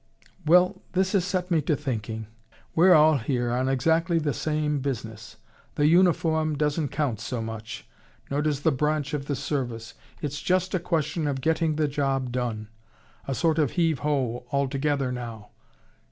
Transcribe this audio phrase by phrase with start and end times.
[0.47, 2.25] "Well, this has set me to thinking.
[2.73, 5.35] We're all here on exactly the same business.
[5.75, 7.87] The uniform doesn't count so much,
[8.31, 9.93] nor does the branch of the service.
[10.19, 12.69] It's just a question of getting the job done
[13.27, 14.47] a sort of 'Heave Ho!
[14.49, 15.49] All together, now!'